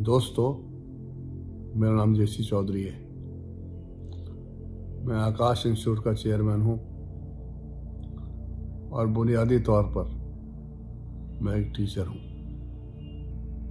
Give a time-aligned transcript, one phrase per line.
[0.00, 0.52] दोस्तों,
[1.80, 2.92] मेरा नाम जेसी चौधरी है।
[5.04, 6.76] मैं आकाश इंस्टीट्यूट का चेयरमैन हूँ
[8.90, 10.04] और बुनियादी तौर पर
[11.42, 12.16] मैं एक टीचर हूँ।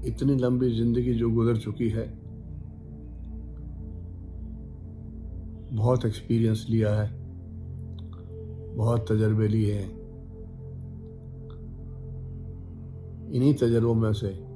[0.05, 2.05] इतनी लंबी ज़िंदगी जो गुजर चुकी है,
[5.73, 7.09] बहुत एक्सपीरियंस लिया है,
[8.75, 9.89] बहुत तजर्बे लिए हैं।
[13.31, 14.48] इन्हीं तजर्बों में से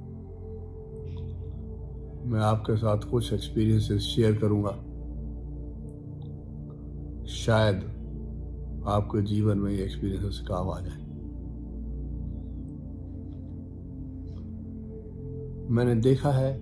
[2.26, 4.72] मैं आपके साथ कुछ एक्सपीरियंसेस शेयर करूँगा।
[7.26, 7.76] शायद
[8.88, 11.02] आपके जीवन में ये एक्सपीरियंसेस काम आ जाए।
[15.70, 16.54] मैंने देखा है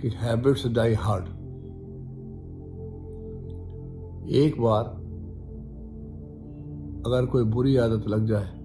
[0.00, 1.24] कि हैबिट्स डाई हार्ड
[4.28, 4.84] एक बार
[7.06, 8.56] अगर कोई बुरी आदत लग जाए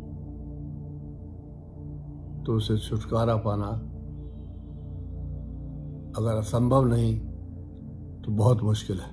[2.43, 3.92] तो उसे छुटकारा पाना
[6.17, 7.19] अगर असंभव नहीं
[8.21, 9.11] तो बहुत मुश्किल है।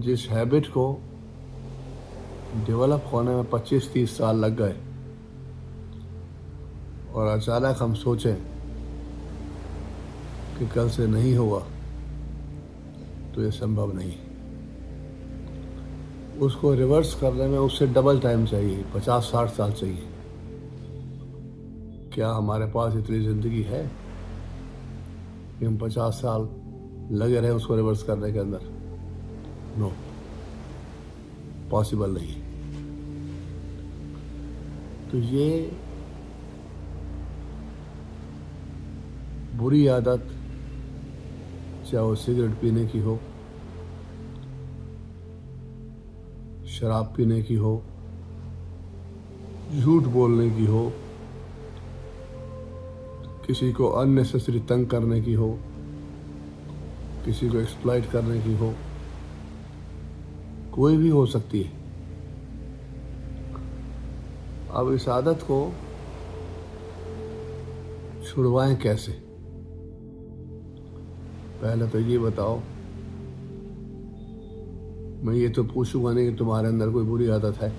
[0.00, 0.84] जिस हैबिट को
[2.66, 4.76] डेवलप होने में 25-30 साल लग गए,
[7.14, 8.36] और अचानक हम सोचें
[10.58, 11.60] कि कल से नहीं होगा
[13.34, 14.14] तो ये संभव नहीं।
[16.40, 20.08] उसको रिवर्स करने में उससे डबल टाइम चाहिए पचास साठ साल चाहिए।
[22.14, 23.90] क्या हमारे पास इतनी ज़िंदगी है?
[25.58, 26.48] कि हम पचास साल
[27.10, 28.60] लगे रहे उसको रिवर्स करने के अंदर?
[29.78, 29.92] नो
[31.70, 32.34] पॉसिबल नहीं.
[35.10, 35.72] तो ये
[39.54, 40.28] बुरी आदत,
[41.90, 43.18] चाहे वो सिगरेट पीने की हो,
[46.68, 47.82] शराब पीने की हो,
[49.80, 50.92] झूठ बोलने की हो
[53.46, 55.48] किसी को अननेसेसरी तंग करने की हो,
[57.24, 58.72] किसी को एक्सप्लाइट करने की हो,
[60.74, 61.80] कोई भी हो सकती है।
[64.70, 65.58] अब इस आदत को
[68.24, 69.12] छुड़वाएँ कैसे?
[71.62, 72.56] पहले तो ये बताओ,
[75.22, 77.70] मैं ये तो पूछूँगा नहीं कि तुम्हारे अंदर कोई बुरी आदत है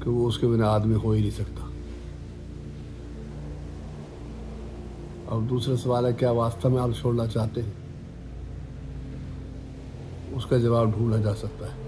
[0.00, 1.70] कि वो उसके बिना आदमी हो ही नहीं सकता।
[5.28, 7.72] अब दूसरा सवाल है, क्या वास्तव में आप छोड़ना चाहते हैं?
[10.34, 11.82] उसका जवाब ढूंढा जा सकता है।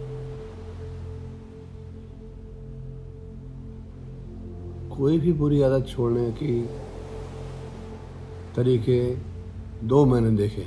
[4.97, 6.63] कोई भी बुरी आदत छोड़ने की
[8.57, 8.99] तरीके
[9.85, 10.67] दो मैंने देखे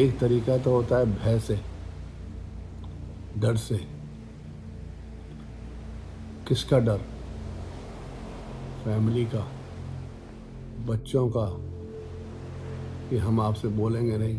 [0.00, 1.60] एक तरीका तो होता है भय से,
[3.38, 3.76] डर से।
[6.48, 7.00] किसका डर?
[8.84, 9.46] फैमिली का,
[10.86, 11.46] बच्चों का,
[13.10, 14.38] कि हम आपसे बोलेंगे नहीं।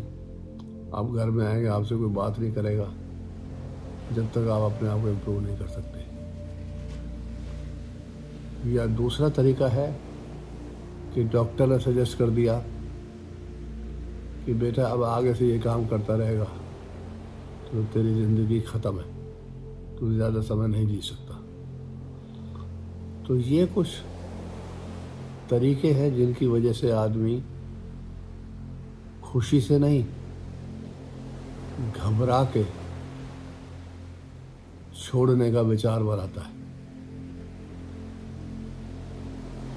[0.93, 2.87] आप घर में आएँगे, आपसे कोई बात नहीं करेगा,
[4.13, 6.01] जब तक आप अपने आप को इम्प्रूव नहीं कर सकते।
[8.73, 9.87] या दूसरा तरीका है
[11.13, 12.57] कि डॉक्टर ने सजेस्ट कर दिया
[14.45, 16.43] कि बेटा अब आगे से ये काम करता रहेगा
[17.65, 19.05] तो तेरी ज़िंदगी ख़त्म है,
[19.97, 21.35] तू ज़्यादा समय नहीं जी सकता।
[23.27, 23.87] तो ये कुछ
[25.53, 27.43] तरीके हैं जिनकी वजह से आदमी
[29.23, 30.05] खुशी से नहीं,
[31.91, 32.63] घबरा के
[35.03, 36.61] छोड़ने का विचार बनाता है।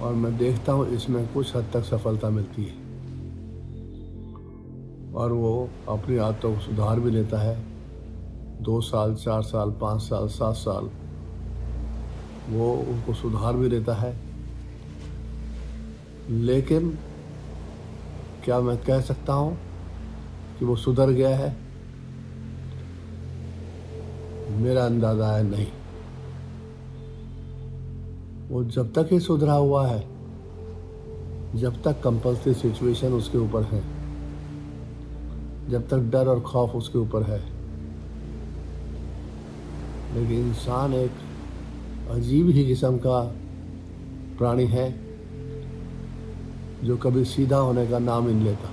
[0.01, 2.75] और मैं देखता हूँ इसमें कुछ हद तक सफलता मिलती है।
[5.15, 7.57] और वो अपनी आदतों को सुधार भी लेता है।
[8.63, 10.91] दो साल, चार साल, पाँच साल, सात साल,
[12.51, 14.26] वो उनको सुधार भी लेता है।
[16.31, 16.99] लेकिन
[18.45, 19.59] क्या मैं कह सकता हूँ
[20.59, 21.57] कि वो सुधर गया है?
[24.51, 25.67] मेरा अंदाज़ा है नहीं।
[28.49, 30.09] वो जब तक ही सुधरा हुआ है,
[31.55, 33.85] जब तक कंपल्सरी सिचुएशन उसके ऊपर है,
[35.71, 37.57] जब तक डर और खौफ उसके ऊपर है।
[40.15, 41.13] लेकिन इंसान एक
[42.11, 43.35] अजीब ही किस्म का
[44.39, 45.06] प्राणी है।
[46.87, 48.71] जो कभी सीधा होने का नाम ही नहीं लेता।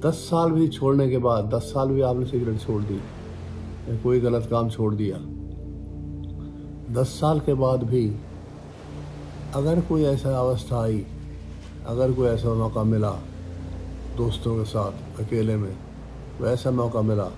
[0.00, 4.20] दस साल भी छोड़ने के बाद, दस साल भी आपने सिगरेट छोड़ दी, या कोई
[4.20, 5.16] गलत काम छोड़ दिया,
[6.94, 8.16] दस साल के बाद भी
[9.54, 11.04] अगर कोई ऐसा अवस्था आई,
[11.86, 13.10] अगर कोई ऐसा मौका मिला
[14.16, 15.76] दोस्तों के साथ, अकेले में,
[16.40, 17.28] वैसा मौका मिला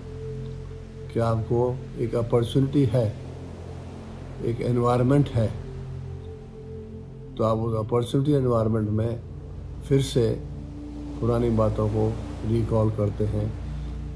[1.13, 3.05] कि आपको एक अपॉर्चुनिटी है,
[4.45, 5.62] एक एनवायरनमेंट है
[7.37, 9.19] तो आप उस अपॉर्चुनिटी एनवायरनमेंट में
[9.87, 10.29] फिर से
[11.19, 12.07] पुरानी बातों को
[12.47, 13.51] रिकॉल करते हैं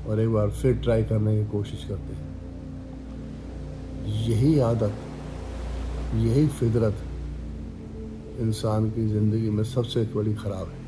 [0.07, 2.25] और एक बार फिर ट्राई करने की कोशिश करते हैं।
[4.27, 4.93] यही आदत,
[6.15, 7.03] यही फितरत
[8.39, 10.85] इंसान की ज़िंदगी में सबसे बड़ी ख़राब है।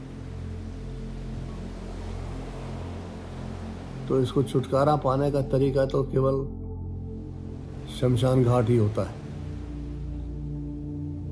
[4.08, 6.46] तो इसको छुटकारा पाने का तरीका तो केवल
[8.00, 9.19] शमशान घाट ही होता है।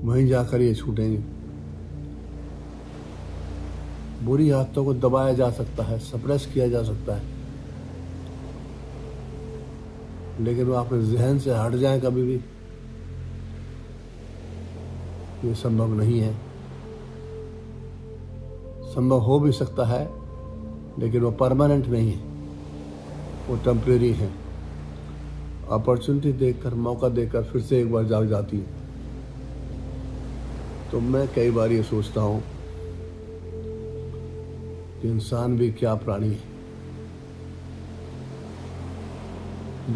[0.08, 1.18] वहीं जाकर ये छूटेंगे।
[4.26, 7.24] बुरी आदतों को दबाया जा सकता है सप्रेस किया जा सकता है।
[10.42, 12.36] लेकिन वो आपके जहन से हट जाए कभी भी।
[15.48, 16.34] ये संभव नहीं है।
[18.84, 20.10] संभव हो भी सकता है,
[21.00, 22.24] लेकिन वो परमानेंट नहीं है।
[23.48, 24.32] वो टेम्प्रेरी है।
[25.72, 28.87] अपॉर्चुनिटी देखकर, मौका देकर फिर से एक बार जाग जाती है।
[30.92, 32.42] तो मैं कई बार ये सोचता हूँ
[35.02, 36.56] कि इंसान भी क्या प्राणी है।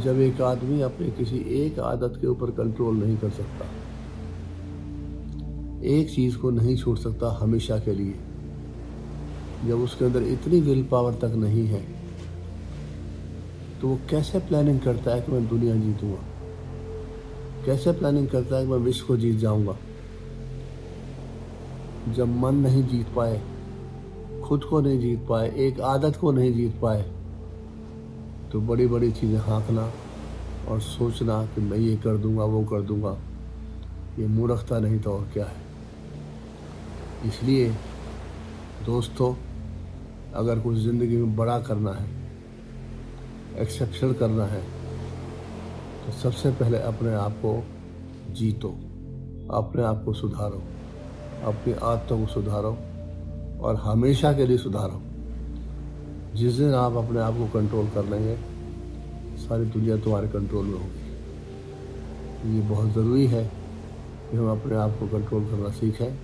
[0.01, 3.65] जब एक आदमी अपने किसी एक आदत के ऊपर कंट्रोल नहीं कर सकता,
[5.89, 8.13] एक चीज़ को नहीं छोड़ सकता हमेशा के लिए,
[9.67, 11.81] जब उसके अंदर इतनी विल पावर तक नहीं है
[13.81, 16.21] तो वो कैसे प्लानिंग करता है कि मैं दुनिया जीतूँगा?
[17.65, 19.77] कैसे प्लानिंग करता है कि मैं विश्व को जीत जाऊँगा?
[22.07, 23.41] जब मन नहीं जीत पाए,
[24.43, 27.01] खुद को नहीं जीत पाए, एक आदत को नहीं जीत पाए
[28.51, 29.91] तो बड़ी बड़ी चीज़ें हाँकना
[30.69, 33.15] और सोचना कि मैं ये कर दूँगा, वो कर दूँगा,
[34.19, 35.61] ये मूर्खता नहीं तो और क्या है?
[37.25, 37.69] इसलिए
[38.85, 39.33] दोस्तों,
[40.35, 42.09] अगर कुछ ज़िंदगी में बड़ा करना है
[43.57, 44.61] एक्सेप्शन करना है
[46.01, 47.53] तो सबसे पहले अपने आप को
[48.33, 48.69] जीतो,
[49.53, 50.61] अपने आप को सुधारो।
[51.43, 52.77] अपनी आदतों को सुधारो
[53.61, 55.01] और हमेशा के लिए सुधारो।
[56.35, 58.35] जिस दिन आप अपने आप को कंट्रोल कर लेंगे,
[59.37, 63.51] सारी दुनिया तुम्हारे कंट्रोल में होगी। ये बहुत ज़रूरी है
[64.31, 66.17] कि हम अपने आप को कंट्रोल करना सीखें,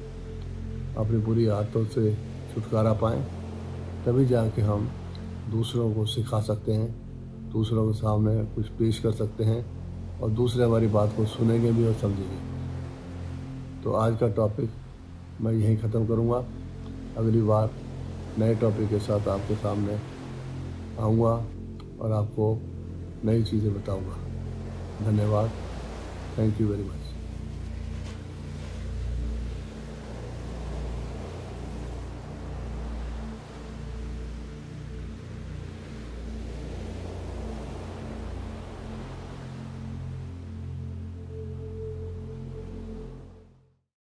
[0.96, 2.14] अपनी बुरी आदतों से
[2.54, 3.24] छुटकारा पाएँ,
[4.06, 4.90] तभी जाके हम
[5.52, 6.96] दूसरों को सिखा सकते हैं,
[7.52, 9.66] दूसरों के सामने कुछ पेश कर सकते हैं
[10.20, 12.40] और दूसरे हमारी बात को सुनेंगे भी और समझेंगे।
[13.84, 14.70] तो आज का टॉपिक
[15.42, 16.38] मैं यहीं ख़त्म करूँगा।
[17.18, 17.72] अगली बार
[18.40, 20.00] नए टॉपिक के साथ आपके सामने
[21.00, 21.34] आऊँगा
[22.02, 22.54] और आपको
[23.26, 24.18] नई चीज़ें बताऊँगा।
[25.06, 25.52] धन्यवाद।
[26.38, 27.07] Thank you very much